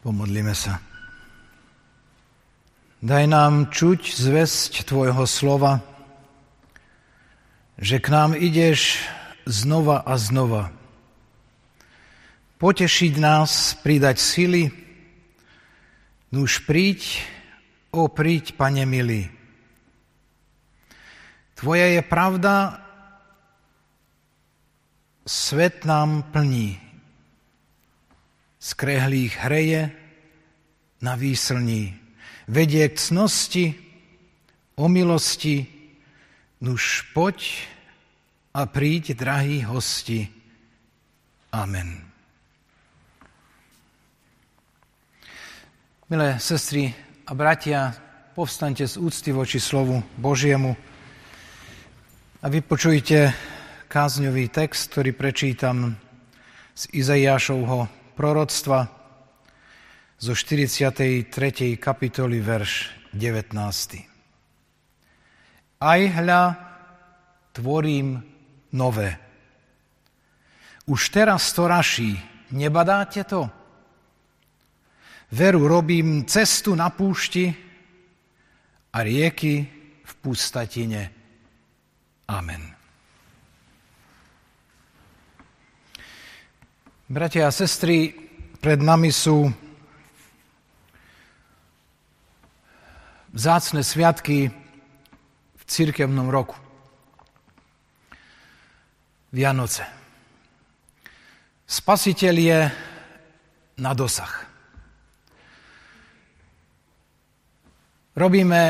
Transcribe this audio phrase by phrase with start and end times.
[0.00, 0.80] Pomodlíme sa.
[3.04, 5.84] Daj nám čuť zväzť Tvojho slova,
[7.76, 8.96] že k nám ideš
[9.44, 10.72] znova a znova.
[12.56, 14.72] Potešiť nás, pridať sily,
[16.32, 17.20] nuž príď,
[17.92, 19.28] o príď, Pane milý.
[21.60, 22.80] Tvoja je pravda,
[25.28, 26.80] svet nám plní,
[28.60, 29.90] skrehlých hreje
[31.00, 31.96] na výslní.
[32.44, 33.66] Vedie k cnosti,
[34.76, 35.66] o milosti,
[36.60, 37.64] nuž poď
[38.52, 40.28] a príď, drahí hosti.
[41.52, 42.04] Amen.
[46.10, 46.94] Milé sestry
[47.26, 47.94] a bratia,
[48.34, 50.74] povstaňte z úcty voči slovu Božiemu
[52.42, 53.30] a vypočujte
[53.86, 55.94] kázňový text, ktorý prečítam
[56.74, 58.84] z Izaiášovho proroctva
[60.20, 61.24] zo 43.
[61.80, 63.56] kapitoly, verš 19.
[65.80, 66.42] Aj hľa
[67.56, 68.20] tvorím
[68.76, 69.16] nové.
[70.84, 72.20] Už teraz to raší,
[72.52, 73.48] nebadáte to?
[75.32, 77.48] Veru robím cestu na púšti
[78.92, 79.64] a rieky
[80.04, 81.08] v pustatine.
[82.28, 82.79] Amen.
[87.10, 88.14] Bratia a sestry,
[88.62, 89.50] pred nami sú
[93.34, 94.46] vzácne sviatky
[95.58, 96.54] v církevnom roku.
[99.34, 99.82] Vianoce.
[101.66, 102.60] Spasiteľ je
[103.82, 104.46] na dosah.
[108.14, 108.62] Robíme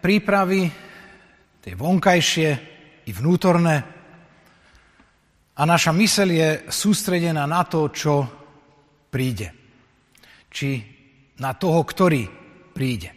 [0.00, 0.64] prípravy,
[1.60, 2.50] tie vonkajšie
[3.04, 3.91] i vnútorné,
[5.52, 8.24] a naša mysel je sústredená na to, čo
[9.12, 9.52] príde.
[10.48, 10.80] Či
[11.40, 12.24] na toho, ktorý
[12.72, 13.12] príde.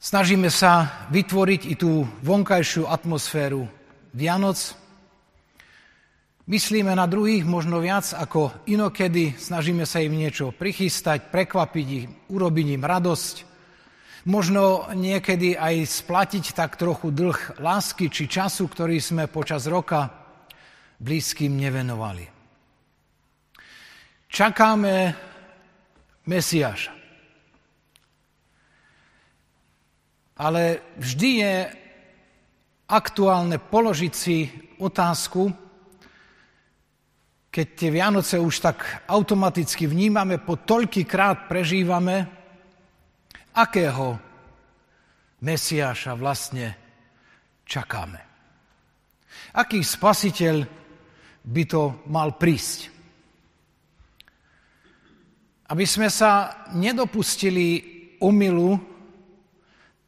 [0.00, 3.68] Snažíme sa vytvoriť i tú vonkajšiu atmosféru
[4.16, 4.56] Vianoc.
[6.48, 9.36] Myslíme na druhých možno viac ako inokedy.
[9.36, 13.36] Snažíme sa im niečo prichystať, prekvapiť ich, urobiť im radosť.
[14.28, 20.19] Možno niekedy aj splatiť tak trochu dlh lásky či času, ktorý sme počas roka
[21.00, 22.28] blízkym nevenovali.
[24.28, 25.16] Čakáme
[26.28, 26.94] Mesiáša.
[30.40, 31.54] Ale vždy je
[32.88, 34.46] aktuálne položiť si
[34.80, 35.52] otázku,
[37.50, 38.78] keď tie Vianoce už tak
[39.10, 42.30] automaticky vnímame, po toľkýkrát prežívame,
[43.58, 44.16] akého
[45.42, 46.78] Mesiáša vlastne
[47.66, 48.22] čakáme.
[49.58, 50.79] Aký spasiteľ
[51.44, 52.92] by to mal prísť.
[55.70, 57.68] Aby sme sa nedopustili
[58.20, 58.76] umilu,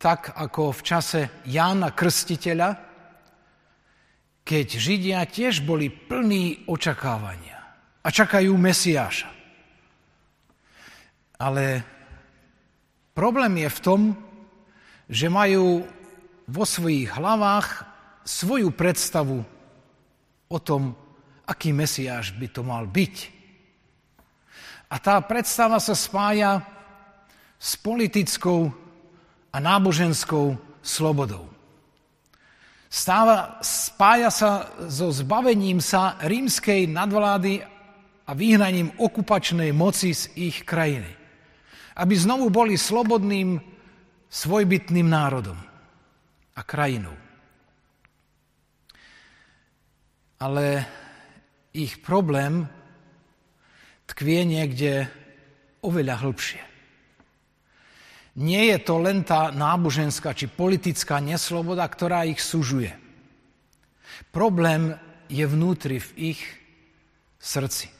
[0.02, 2.70] tak ako v čase Jána Krstiteľa,
[4.42, 7.62] keď Židia tiež boli plní očakávania
[8.02, 9.30] a čakajú Mesiáša.
[11.38, 11.86] Ale
[13.14, 14.00] problém je v tom,
[15.06, 15.86] že majú
[16.50, 17.86] vo svojich hlavách
[18.26, 19.46] svoju predstavu
[20.50, 20.98] o tom,
[21.52, 23.16] aký Mesiáš by to mal byť.
[24.88, 26.64] A tá predstava sa spája
[27.60, 28.72] s politickou
[29.52, 31.52] a náboženskou slobodou.
[32.92, 37.64] Stáva, spája sa so zbavením sa rímskej nadvlády
[38.28, 41.08] a vyhnaním okupačnej moci z ich krajiny.
[41.96, 43.60] Aby znovu boli slobodným,
[44.28, 45.56] svojbytným národom
[46.52, 47.16] a krajinou.
[50.40, 50.84] Ale
[51.72, 52.68] ich problém
[54.12, 55.08] tkvie niekde
[55.80, 56.62] oveľa hĺbšie.
[58.32, 62.92] Nie je to len tá náboženská či politická nesloboda, ktorá ich sužuje.
[64.32, 64.96] Problém
[65.28, 66.40] je vnútri v ich
[67.36, 67.92] srdci.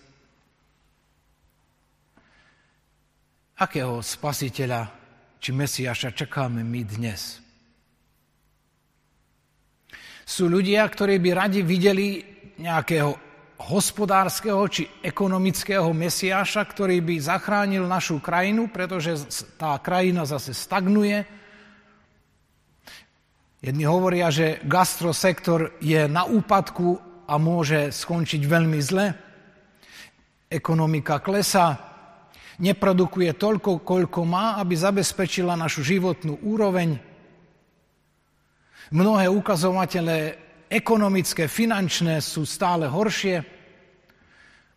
[3.60, 4.88] Akého spasiteľa
[5.36, 7.40] či Mesiaša čakáme my dnes?
[10.24, 12.24] Sú ľudia, ktorí by radi videli
[12.56, 13.31] nejakého
[13.70, 19.22] hospodárskeho či ekonomického mesiáša, ktorý by zachránil našu krajinu, pretože
[19.54, 21.22] tá krajina zase stagnuje.
[23.62, 26.98] Jedni hovoria, že gastrosektor je na úpadku
[27.30, 29.14] a môže skončiť veľmi zle.
[30.50, 31.78] Ekonomika klesá,
[32.58, 36.98] neprodukuje toľko, koľko má, aby zabezpečila našu životnú úroveň.
[38.92, 40.36] Mnohé ukazovatele
[40.72, 43.44] ekonomické, finančné sú stále horšie.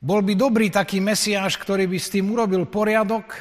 [0.04, 3.32] Bol by dobrý taký mesiáš, ktorý by s tým urobil poriadok.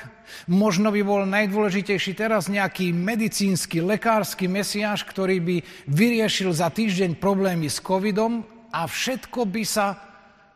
[0.49, 5.57] Možno by bol najdôležitejší teraz nejaký medicínsky, lekársky mesiáš, ktorý by
[5.91, 9.99] vyriešil za týždeň problémy s covidom a všetko by sa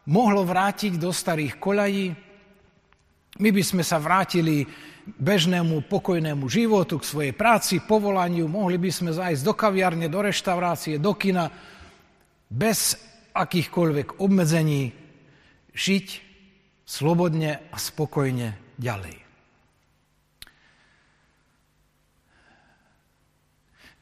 [0.08, 2.06] mohlo vrátiť do starých koľají.
[3.38, 4.64] My by sme sa vrátili
[5.04, 10.96] bežnému pokojnému životu, k svojej práci, povolaniu, mohli by sme zájsť do kaviarne, do reštaurácie,
[10.96, 11.52] do kina,
[12.48, 12.96] bez
[13.36, 14.92] akýchkoľvek obmedzení,
[15.76, 16.06] žiť
[16.88, 19.16] slobodne a spokojne ďalej.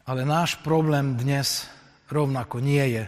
[0.07, 1.67] Ale náš problém dnes
[2.07, 3.05] rovnako nie je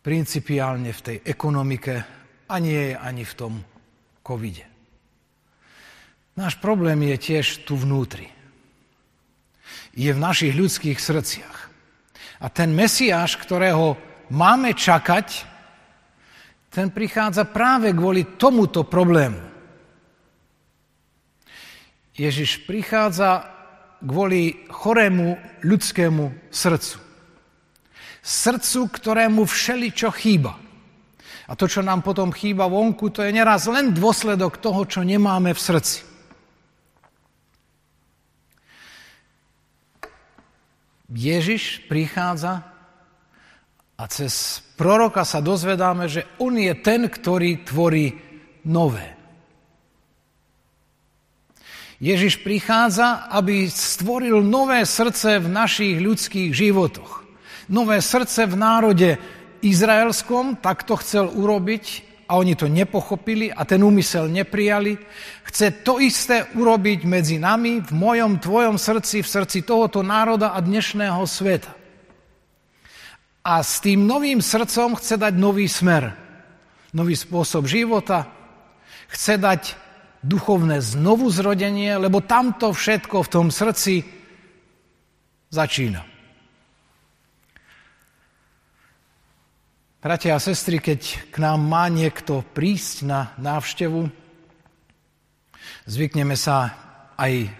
[0.00, 1.94] principiálne v tej ekonomike
[2.46, 3.54] a nie je ani v tom
[4.22, 4.70] covide.
[6.38, 8.30] Náš problém je tiež tu vnútri.
[9.92, 11.69] Je v našich ľudských srdciach.
[12.40, 14.00] A ten Mesiáš, ktorého
[14.32, 15.44] máme čakať,
[16.72, 19.42] ten prichádza práve kvôli tomuto problému.
[22.16, 23.48] Ježiš prichádza
[24.00, 26.96] kvôli chorému ľudskému srdcu.
[28.20, 30.56] Srdcu, ktorému všeličo chýba.
[31.50, 35.50] A to, čo nám potom chýba vonku, to je neraz len dôsledok toho, čo nemáme
[35.50, 36.09] v srdci.
[41.10, 42.62] Ježiš prichádza
[43.98, 48.16] a cez proroka sa dozvedáme, že on je ten, ktorý tvorí
[48.64, 49.18] nové.
[52.00, 57.28] Ježiš prichádza, aby stvoril nové srdce v našich ľudských životoch.
[57.68, 59.10] Nové srdce v národe
[59.60, 64.94] izraelskom, tak to chcel urobiť a oni to nepochopili a ten úmysel neprijali.
[65.50, 70.62] Chce to isté urobiť medzi nami, v mojom, tvojom srdci, v srdci tohoto národa a
[70.62, 71.80] dnešného sveta
[73.40, 76.12] a s tým novým srdcom chce dať nový smer,
[76.92, 78.28] nový spôsob života,
[79.08, 79.62] chce dať
[80.20, 84.04] duchovné znovu zrodenie, lebo tamto všetko v tom srdci
[85.48, 86.09] začína.
[90.00, 94.08] Bratia a sestry, keď k nám má niekto prísť na návštevu,
[95.84, 96.72] zvykneme sa
[97.20, 97.52] aj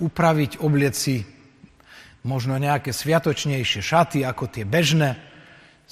[0.00, 1.20] upraviť, oblieci
[2.24, 5.12] možno nejaké sviatočnejšie šaty ako tie bežné.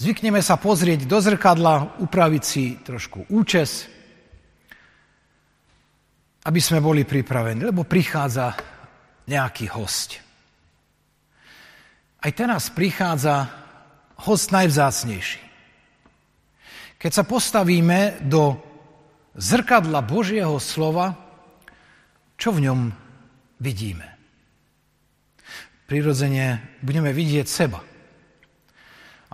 [0.00, 3.84] Zvykneme sa pozrieť do zrkadla, upraviť si trošku účes,
[6.48, 8.56] aby sme boli pripravení, lebo prichádza
[9.28, 10.16] nejaký host.
[12.24, 13.63] Aj teraz prichádza
[14.22, 15.42] host najvzácnejší.
[17.00, 18.56] Keď sa postavíme do
[19.34, 21.18] zrkadla Božieho slova,
[22.38, 22.80] čo v ňom
[23.60, 24.14] vidíme?
[25.84, 27.80] prirodzene budeme vidieť seba.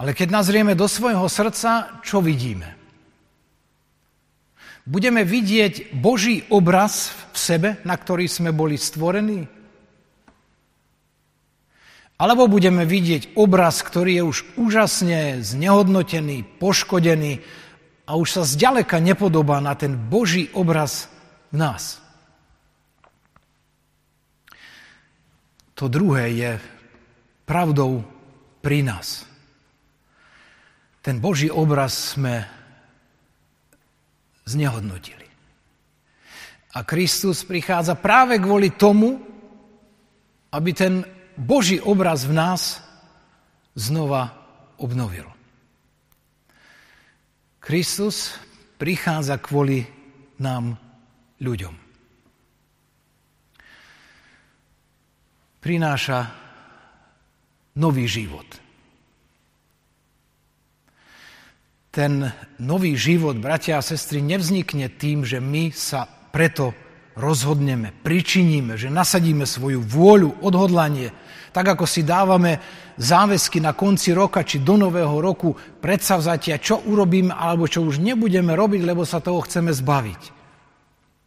[0.01, 2.77] Ale keď nazrieme do svojho srdca, čo vidíme?
[4.89, 9.45] Budeme vidieť Boží obraz v sebe, na ktorý sme boli stvorení?
[12.21, 17.41] Alebo budeme vidieť obraz, ktorý je už úžasne znehodnotený, poškodený
[18.05, 21.09] a už sa zďaleka nepodobá na ten Boží obraz
[21.49, 22.05] v nás?
[25.81, 26.51] To druhé je
[27.49, 28.05] pravdou
[28.61, 29.25] pri nás.
[31.01, 32.45] Ten Boží obraz sme
[34.45, 35.25] znehodnotili.
[36.77, 39.25] A Kristus prichádza práve kvôli tomu,
[40.53, 41.01] aby ten
[41.37, 42.81] Boží obraz v nás
[43.77, 44.35] znova
[44.81, 45.29] obnovil.
[47.61, 48.35] Kristus
[48.81, 49.85] prichádza kvôli
[50.41, 50.81] nám
[51.39, 51.91] ľuďom.
[55.61, 56.33] prináša
[57.77, 58.49] nový život.
[61.93, 66.73] Ten nový život, bratia a sestry, nevznikne tým, že my sa preto
[67.19, 71.11] rozhodneme, pričiníme, že nasadíme svoju vôľu, odhodlanie,
[71.51, 72.63] tak ako si dávame
[72.95, 78.55] záväzky na konci roka či do nového roku predsavzatia, čo urobíme alebo čo už nebudeme
[78.55, 80.23] robiť, lebo sa toho chceme zbaviť.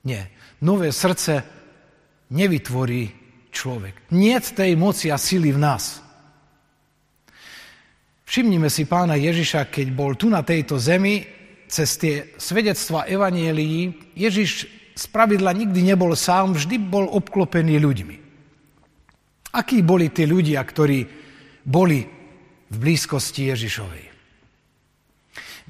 [0.08, 0.32] Nie.
[0.64, 1.44] Nové srdce
[2.32, 3.04] nevytvorí
[3.52, 4.08] človek.
[4.16, 6.00] Nie tej moci a sily v nás.
[8.24, 11.28] Všimnime si pána Ježiša, keď bol tu na tejto zemi,
[11.68, 18.16] cez tie svedectva evanielií, Ježiš z pravidla nikdy nebol sám, vždy bol obklopený ľuďmi.
[19.54, 21.06] Akí boli tí ľudia, ktorí
[21.66, 22.02] boli
[22.70, 24.04] v blízkosti Ježišovej?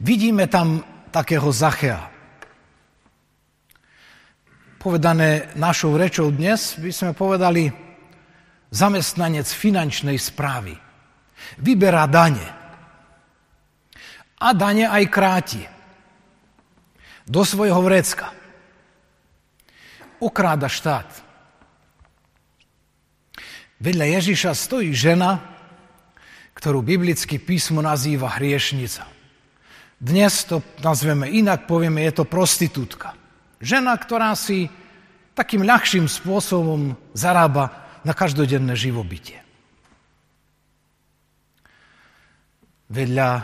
[0.04, 2.14] Vidíme tam takého Zachea,
[4.84, 7.72] povedané našou rečou dnes, by sme povedali
[8.68, 10.76] zamestnanec finančnej správy.
[11.64, 12.48] Vyberá dane.
[14.44, 15.64] A dane aj kráti.
[17.24, 18.43] do svojho vrecka.
[20.24, 21.12] Okráda štát.
[23.84, 25.44] Vedľa Ježiša stojí žena,
[26.56, 29.04] ktorú biblický písmo nazýva hriešnica.
[30.00, 33.20] Dnes to nazveme inak, povieme, je to prostitútka.
[33.60, 34.72] Žena, ktorá si
[35.36, 39.44] takým ľahším spôsobom zarába na každodenné živobytie.
[42.88, 43.44] Vedľa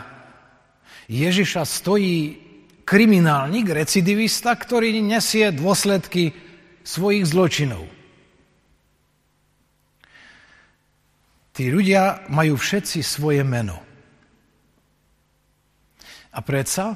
[1.12, 2.40] Ježiša stojí
[2.88, 6.49] kriminálnik, recidivista, ktorý nesie dôsledky
[6.84, 7.84] svojich zločinov.
[11.50, 13.76] Tí ľudia majú všetci svoje meno.
[16.30, 16.94] A predsa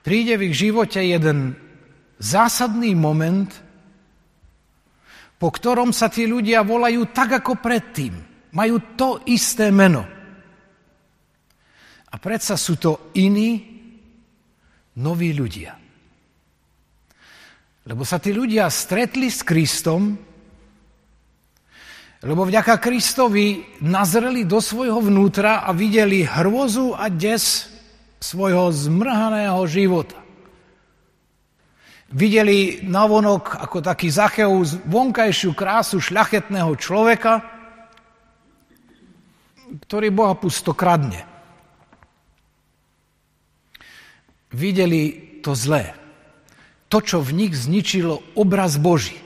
[0.00, 1.58] príde v ich živote jeden
[2.22, 3.50] zásadný moment,
[5.36, 8.14] po ktorom sa tí ľudia volajú tak ako predtým.
[8.54, 10.06] Majú to isté meno.
[12.12, 13.58] A predsa sú to iní,
[15.02, 15.81] noví ľudia.
[17.82, 20.14] Lebo sa tí ľudia stretli s Kristom,
[22.22, 27.66] lebo vďaka Kristovi nazreli do svojho vnútra a videli hrôzu a des
[28.22, 30.22] svojho zmrhaného života.
[32.14, 37.42] Videli navonok ako taký Zacheus vonkajšiu krásu šľachetného človeka,
[39.88, 41.26] ktorý Boha pusto kradne.
[44.54, 46.01] Videli to zlé.
[46.92, 49.16] To, čo v nich zničilo obraz Boží.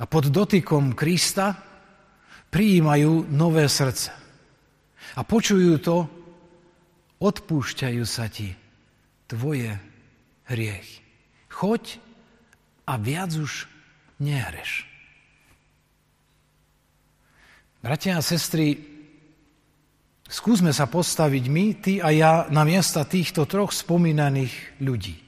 [0.00, 1.60] A pod dotykom Krista
[2.48, 4.16] prijímajú nové srdce.
[5.12, 6.08] A počujú to,
[7.20, 8.56] odpúšťajú sa ti
[9.28, 9.76] tvoje
[10.48, 11.04] hriech.
[11.52, 12.00] Choď
[12.88, 13.68] a viac už
[14.16, 14.88] nehreš.
[17.84, 18.80] Bratia a sestry,
[20.24, 25.25] skúsme sa postaviť my, ty a ja, na miesta týchto troch spomínaných ľudí.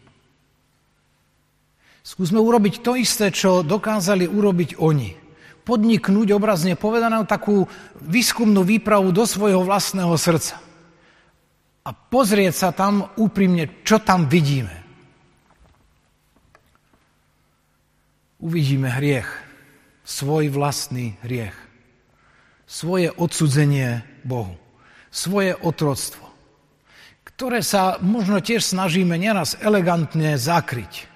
[2.09, 5.13] Skúsme urobiť to isté, čo dokázali urobiť oni.
[5.69, 7.69] Podniknúť obrazne povedané takú
[8.01, 10.57] výskumnú výpravu do svojho vlastného srdca.
[11.85, 14.89] A pozrieť sa tam úprimne, čo tam vidíme.
[18.39, 19.27] uvidíme hriech,
[20.07, 21.55] svoj vlastný hriech,
[22.65, 24.55] svoje odsudzenie Bohu,
[25.11, 26.23] svoje otroctvo,
[27.27, 31.11] ktoré sa možno tiež snažíme neraz elegantne zakryť.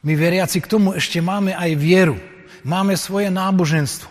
[0.00, 2.16] My veriaci k tomu ešte máme aj vieru,
[2.64, 4.08] máme svoje náboženstvo.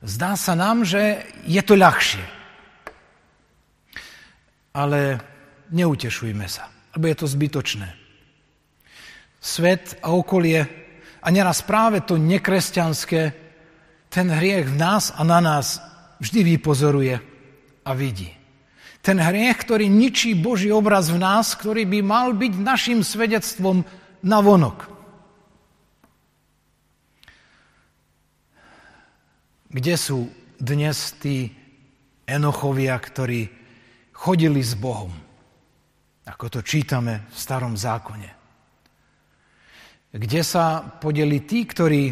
[0.00, 2.24] Zdá sa nám, že je to ľahšie.
[4.76, 5.20] Ale
[5.72, 8.00] neutešujme sa, lebo je to zbytočné
[9.40, 10.60] svet a okolie
[11.24, 13.32] a neraz práve to nekresťanské,
[14.12, 15.80] ten hriech v nás a na nás
[16.20, 17.16] vždy vypozoruje
[17.84, 18.28] a vidí.
[19.00, 23.80] Ten hriech, ktorý ničí Boží obraz v nás, ktorý by mal byť našim svedectvom
[24.20, 24.89] na vonok.
[29.70, 30.26] Kde sú
[30.58, 31.54] dnes tí
[32.26, 33.46] Enochovia, ktorí
[34.12, 35.14] chodili s Bohom?
[36.26, 38.40] Ako to čítame v starom zákone
[40.10, 42.10] kde sa podeli tí, ktorí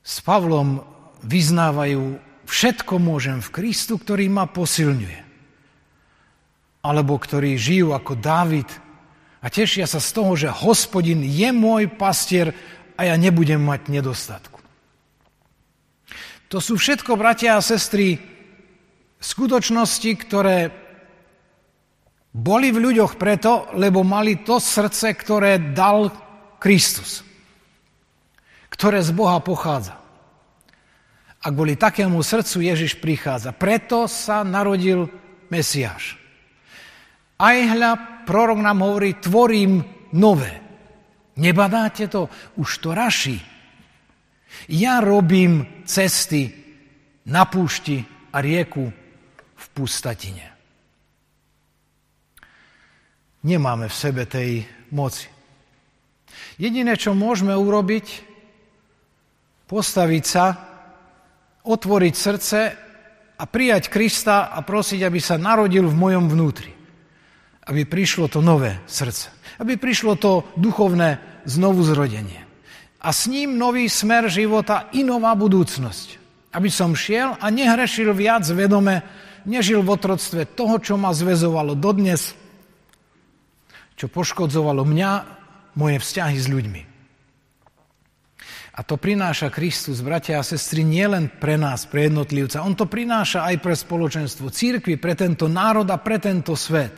[0.00, 0.84] s Pavlom
[1.24, 5.20] vyznávajú všetko môžem v Kristu, ktorý ma posilňuje.
[6.84, 8.68] Alebo ktorí žijú ako Dávid
[9.40, 12.52] a tešia sa z toho, že hospodin je môj pastier
[12.96, 14.59] a ja nebudem mať nedostatku.
[16.50, 18.18] To sú všetko, bratia a sestry,
[19.22, 20.58] skutočnosti, ktoré
[22.34, 26.10] boli v ľuďoch preto, lebo mali to srdce, ktoré dal
[26.58, 27.22] Kristus,
[28.66, 29.94] ktoré z Boha pochádza.
[31.40, 33.54] A kvôli takému srdcu Ježiš prichádza.
[33.54, 35.08] Preto sa narodil
[35.48, 36.18] Mesiáš.
[37.40, 39.80] Aj hľa, prorok nám hovorí, tvorím
[40.12, 40.60] nové.
[41.40, 42.28] Nebadáte to?
[42.60, 43.49] Už to raší.
[44.68, 46.52] Ja robím cesty
[47.30, 48.92] na púšti a rieku
[49.56, 50.50] v pustatine.
[53.40, 55.28] Nemáme v sebe tej moci.
[56.60, 58.06] Jediné, čo môžeme urobiť,
[59.64, 60.46] postaviť sa,
[61.64, 62.60] otvoriť srdce
[63.40, 66.72] a prijať Krista a prosiť, aby sa narodil v mojom vnútri.
[67.64, 69.32] Aby prišlo to nové srdce.
[69.56, 72.49] Aby prišlo to duchovné znovu zrodenie.
[73.00, 76.20] A s ním nový smer života i nová budúcnosť.
[76.52, 79.00] Aby som šiel a nehrešil viac vedome,
[79.48, 82.36] nežil v otroctve toho, čo ma zväzovalo dodnes,
[83.96, 85.10] čo poškodzovalo mňa
[85.78, 86.82] moje vzťahy s ľuďmi.
[88.76, 92.64] A A to prináša Kristus, bratia a sestry, nielen pre nás, pre jednotlivca.
[92.64, 96.96] On to prináša aj pre spoločenstvo církvy, pre tento národ a pre tento svet.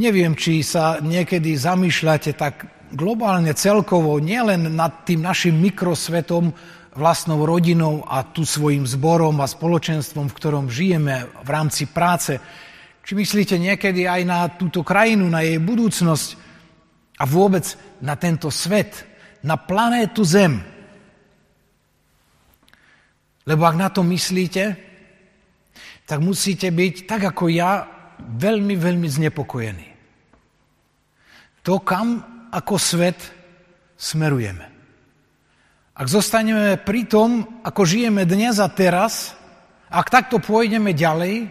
[0.00, 6.52] Neviem, či sa niekedy zamýšľate tak globálne celkovo, nielen nad tým našim mikrosvetom,
[6.92, 12.36] vlastnou rodinou a tu svojim zborom a spoločenstvom, v ktorom žijeme v rámci práce.
[13.02, 16.52] Či myslíte niekedy aj na túto krajinu, na jej budúcnosť,
[17.22, 17.62] a vôbec
[18.02, 19.06] na tento svet,
[19.46, 20.58] na planétu Zem.
[23.46, 24.74] Lebo ak na to myslíte,
[26.02, 27.86] tak musíte byť, tak ako ja,
[28.18, 29.88] veľmi, veľmi znepokojení.
[31.62, 33.18] To, kam ako svet
[33.96, 34.68] smerujeme.
[35.96, 39.32] Ak zostaneme pri tom, ako žijeme dnes a teraz,
[39.88, 41.48] ak takto pôjdeme ďalej,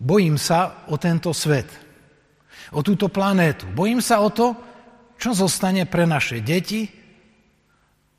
[0.00, 1.82] bojím sa o tento svet
[2.72, 3.68] o túto planétu.
[3.76, 4.56] Bojím sa o to,
[5.20, 6.88] čo zostane pre naše deti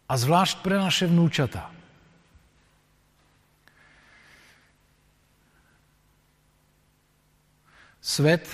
[0.08, 1.74] a zvlášť pre naše vnúčatá.
[8.04, 8.46] Svet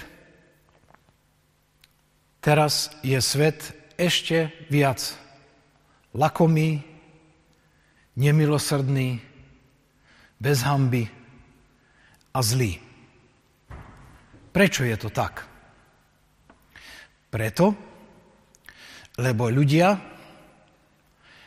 [2.50, 4.98] teraz je svet ešte viac
[6.18, 6.82] lakomý,
[8.18, 9.22] nemilosrdný,
[10.42, 11.06] bez hamby
[12.34, 12.82] a zlý.
[14.50, 15.46] Prečo je to tak?
[17.30, 17.78] Preto,
[19.22, 19.94] lebo ľudia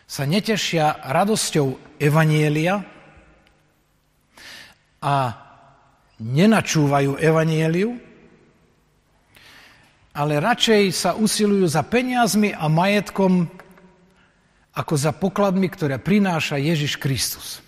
[0.06, 2.78] sa netešia radosťou Evanielia
[5.02, 5.16] a
[6.22, 8.11] nenačúvajú Evanieliu,
[10.12, 13.48] ale radšej sa usilujú za peniazmi a majetkom
[14.72, 17.60] ako za pokladmi, ktoré prináša Ježiš Kristus.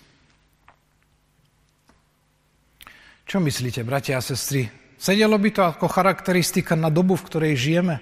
[3.25, 4.69] Čo myslíte, bratia a sestry?
[4.97, 7.95] Sedelo by to ako charakteristika na dobu, v ktorej žijeme?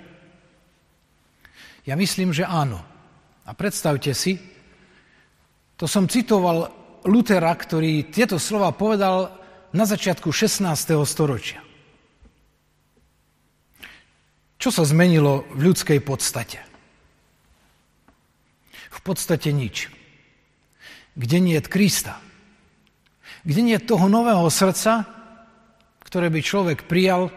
[1.84, 2.80] Ja myslím, že áno.
[3.44, 4.40] A predstavte si,
[5.76, 6.72] to som citoval
[7.04, 9.36] Lutera, ktorý tieto slova povedal
[9.76, 10.64] na začiatku 16.
[11.04, 11.60] storočia.
[14.64, 16.64] Čo sa zmenilo v ľudskej podstate?
[18.72, 19.92] V podstate nič.
[21.20, 22.24] Kde nie je Krista?
[23.44, 25.04] Kde nie je toho nového srdca,
[26.08, 27.28] ktoré by človek prijal,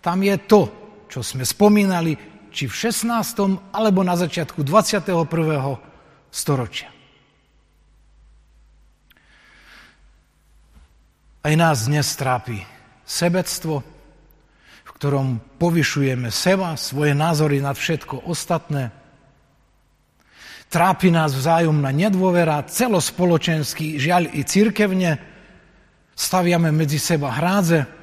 [0.00, 0.72] tam je to,
[1.12, 2.16] čo sme spomínali,
[2.48, 3.68] či v 16.
[3.68, 5.28] alebo na začiatku 21.
[6.32, 6.88] storočia.
[11.44, 12.64] Aj nás dnes trápi
[13.04, 13.97] sebectvo,
[14.88, 15.28] v ktorom
[15.60, 18.88] povyšujeme seba, svoje názory nad všetko ostatné.
[20.72, 25.20] Trápi nás vzájomná nedôvera, celospoločenský, žiaľ i církevne,
[26.16, 27.98] staviame medzi seba hrádze,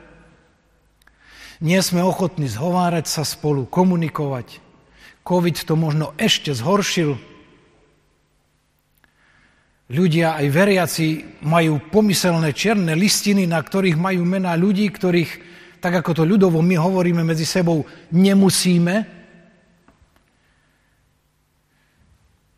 [1.63, 4.59] nie sme ochotní zhovárať sa spolu, komunikovať.
[5.23, 7.15] COVID to možno ešte zhoršil.
[9.85, 11.07] Ľudia, aj veriaci,
[11.45, 15.31] majú pomyselné čierne listiny, na ktorých majú mená ľudí, ktorých,
[15.85, 18.95] tak ako to ľudovo my hovoríme medzi sebou, nemusíme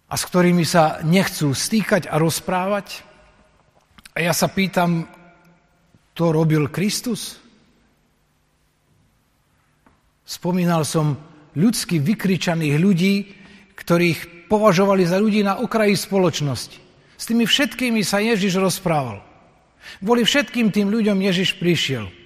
[0.07, 3.03] a s ktorými sa nechcú stýkať a rozprávať.
[4.15, 5.11] A ja sa pýtam,
[6.15, 7.35] to robil Kristus?
[10.23, 11.19] Spomínal som
[11.51, 13.15] ľudsky vykričaných ľudí,
[13.75, 16.79] ktorých považovali za ľudí na okraji spoločnosti.
[17.19, 19.19] S tými všetkými sa Ježiš rozprával.
[19.99, 22.16] Kvôli všetkým tým ľuďom Ježiš prišiel.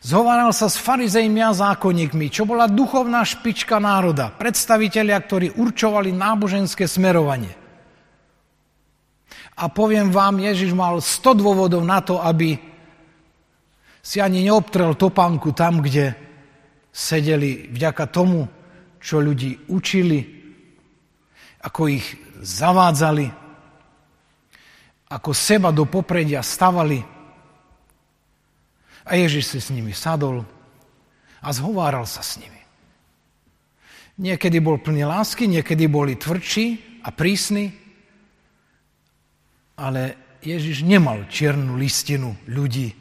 [0.00, 6.88] Zhováral sa s farizejmi a zákonníkmi, čo bola duchovná špička národa, predstavitelia, ktorí určovali náboženské
[6.88, 7.52] smerovanie.
[9.60, 12.56] A poviem vám, Ježiš mal 100 dôvodov na to, aby
[14.00, 16.16] si ani neobtrel topánku tam, kde
[16.88, 18.48] sedeli vďaka tomu,
[18.96, 20.24] čo ľudí učili,
[21.60, 22.08] ako ich
[22.40, 23.28] zavádzali,
[25.12, 27.19] ako seba do popredia stavali.
[29.04, 30.44] A Ježiš si s nimi sadol
[31.40, 32.60] a zhováral sa s nimi.
[34.20, 37.72] Niekedy bol plný lásky, niekedy boli tvrdší a prísni,
[39.80, 42.92] ale Ježiš nemal čiernu listinu ľudí,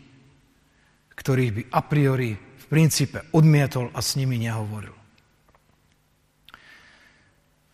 [1.11, 4.95] ktorých by a priori v princípe odmietol a s nimi nehovoril.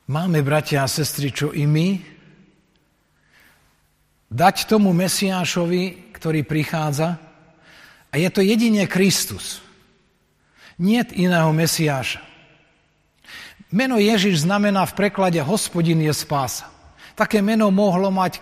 [0.06, 1.98] Máme, bratia a sestry, čo i my,
[4.30, 7.25] dať tomu Mesiášovi, ktorý prichádza,
[8.16, 9.60] a je to jedine Kristus.
[10.80, 12.24] Nie iného Mesiáša.
[13.76, 16.72] Meno Ježiš znamená v preklade hospodin je spása.
[17.20, 18.40] Také meno mohlo mať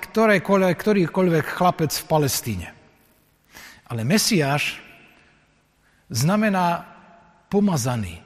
[0.77, 2.69] ktorýkoľvek chlapec v Palestíne.
[3.89, 4.77] Ale Mesiáš
[6.13, 6.85] znamená
[7.49, 8.21] pomazaný.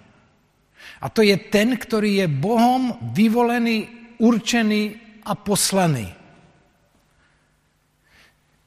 [0.99, 3.87] A to je ten, ktorý je Bohom vyvolený,
[4.19, 6.11] určený a poslaný.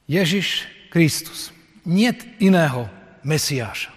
[0.09, 1.60] Ježiš Kristus.
[1.81, 2.85] Niet iného
[3.25, 3.89] Mesiáša.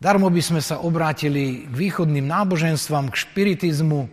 [0.00, 4.08] Darmo by sme sa obrátili k východným náboženstvám, k špiritizmu,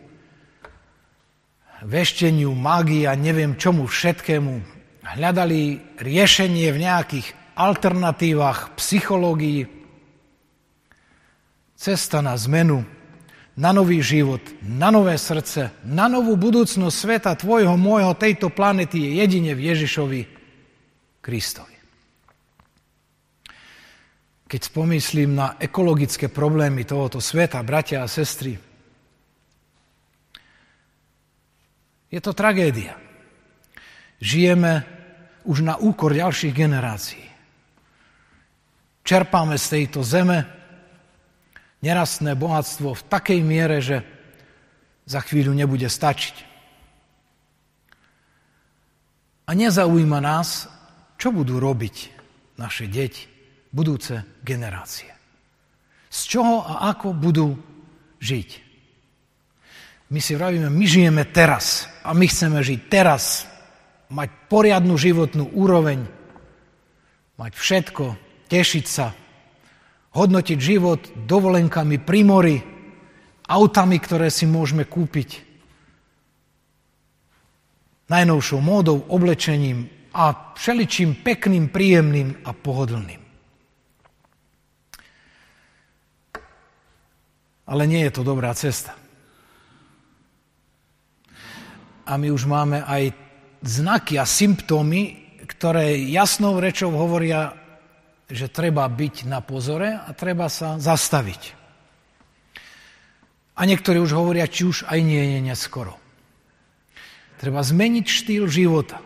[1.88, 4.54] vešteniu, mágii a neviem čomu všetkému.
[5.08, 9.66] Hľadali riešenie v nejakých alternatívach, psychológii.
[11.80, 12.84] Cesta na zmenu,
[13.56, 19.12] na nový život, na nové srdce, na novú budúcnosť sveta tvojho, môjho, tejto planety je
[19.24, 20.39] jedine v Ježišovi
[21.20, 21.76] Kristovi.
[24.50, 28.58] Keď spomyslím na ekologické problémy tohoto sveta, bratia a sestry,
[32.10, 32.98] je to tragédia.
[34.18, 34.84] Žijeme
[35.46, 37.26] už na úkor ďalších generácií.
[39.06, 40.50] Čerpáme z tejto zeme
[41.80, 44.04] nerastné bohatstvo v takej miere, že
[45.06, 46.36] za chvíľu nebude stačiť.
[49.50, 50.70] A nezaujíma nás,
[51.20, 51.96] čo budú robiť
[52.56, 53.28] naše deti
[53.76, 55.12] budúce generácie.
[56.10, 57.54] Z čoho a ako budú
[58.24, 58.50] žiť.
[60.10, 63.46] My si vravíme, my žijeme teraz a my chceme žiť teraz,
[64.10, 66.02] mať poriadnu životnú úroveň,
[67.38, 68.06] mať všetko,
[68.50, 69.14] tešiť sa,
[70.18, 72.58] hodnotiť život dovolenkami pri mori,
[73.46, 75.46] autami, ktoré si môžeme kúpiť,
[78.10, 83.22] najnovšou módou, oblečením a všeličím pekným, príjemným a pohodlným.
[87.70, 88.98] Ale nie je to dobrá cesta.
[92.10, 93.14] A my už máme aj
[93.62, 97.54] znaky a symptómy, ktoré jasnou rečou hovoria,
[98.26, 101.58] že treba byť na pozore a treba sa zastaviť.
[103.60, 105.98] A niektorí už hovoria, či už aj nie je neskoro.
[107.38, 108.98] Treba zmeniť štýl života,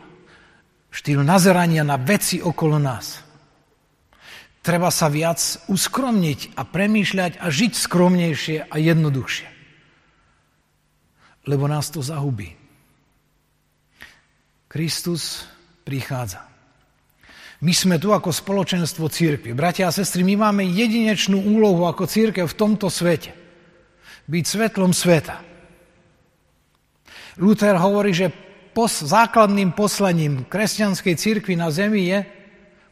[0.93, 3.25] štýl nazerania na veci okolo nás.
[4.63, 9.49] Treba sa viac uskromniť a premýšľať a žiť skromnejšie a jednoduchšie.
[11.49, 12.55] Lebo nás to zahubí.
[14.71, 15.43] Kristus
[15.83, 16.47] prichádza.
[17.63, 19.51] My sme tu ako spoločenstvo církvy.
[19.51, 23.35] Bratia a sestry, my máme jedinečnú úlohu ako církev v tomto svete.
[24.27, 25.43] Byť svetlom sveta.
[27.39, 28.31] Luther hovorí, že
[28.73, 32.25] pos, základným poslaním kresťanskej církvy na zemi je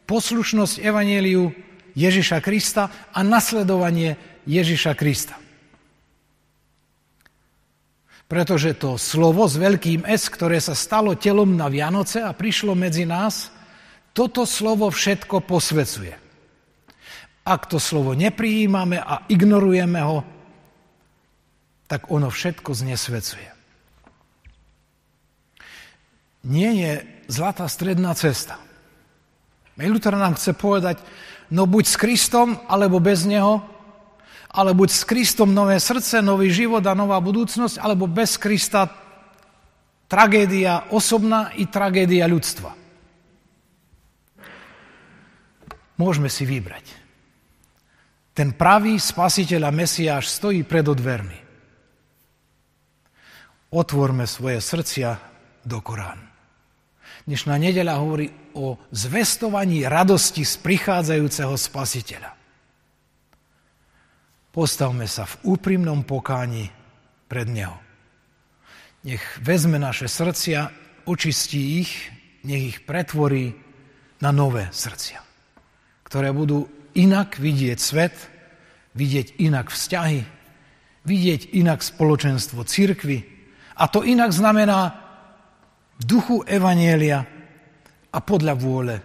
[0.05, 1.51] poslušnosť Evangeliu
[1.97, 4.15] Ježiša Krista a nasledovanie
[4.47, 5.35] Ježiša Krista.
[8.31, 13.03] Pretože to slovo s veľkým S, ktoré sa stalo telom na Vianoce a prišlo medzi
[13.03, 13.51] nás,
[14.15, 16.15] toto slovo všetko posvecuje.
[17.43, 20.23] Ak to slovo neprijímame a ignorujeme ho,
[21.91, 23.50] tak ono všetko znesvecuje.
[26.41, 26.91] Nie je
[27.29, 28.57] zlatá stredná cesta.
[29.77, 31.01] Luther nám chce povedať,
[31.49, 33.65] no buď s Kristom, alebo bez Neho,
[34.51, 38.89] ale buď s Kristom nové srdce, nový život a nová budúcnosť, alebo bez Krista
[40.11, 42.75] tragédia osobná i tragédia ľudstva.
[45.95, 46.85] Môžeme si vybrať.
[48.33, 51.39] Ten pravý spasiteľ a Mesiáš stojí pred odvermi.
[53.71, 55.15] Otvorme svoje srdcia
[55.63, 56.30] do Koránu.
[57.21, 62.33] Dnešná nedeľa hovorí o zvestovaní radosti z prichádzajúceho spasiteľa.
[64.49, 66.73] Postavme sa v úprimnom pokáni
[67.29, 67.77] pred Neho.
[69.05, 70.73] Nech vezme naše srdcia,
[71.05, 71.93] očistí ich,
[72.41, 73.53] nech ich pretvorí
[74.21, 75.21] na nové srdcia,
[76.05, 78.17] ktoré budú inak vidieť svet,
[78.97, 80.21] vidieť inak vzťahy,
[81.05, 83.25] vidieť inak spoločenstvo církvy.
[83.77, 85.00] A to inak znamená
[86.01, 87.21] v duchu Evanielia
[88.09, 88.95] a podľa vôle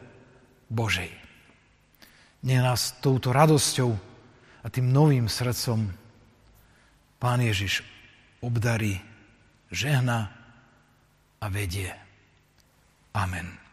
[0.72, 1.12] Božej.
[2.48, 3.92] Nech nás touto radosťou
[4.64, 5.92] a tým novým srdcom
[7.16, 7.80] Pán Ježiš
[8.44, 9.00] obdarí,
[9.72, 10.32] žehna
[11.40, 11.92] a vedie.
[13.16, 13.65] Amen.